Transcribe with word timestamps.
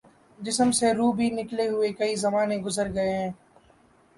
جسم 0.39 0.71
سے 0.71 0.87
روح 0.93 1.13
بھی 1.15 1.29
نکلےہوئے 1.31 1.91
کئی 1.93 2.15
زمانے 2.15 2.57
گزر 2.57 2.87
گے 2.95 3.07
ہیں 3.09 3.29